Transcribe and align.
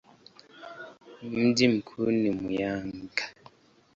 Mji 1.21 1.67
mkuu 1.67 2.11
ni 2.11 2.31
Muyinga. 2.31 3.25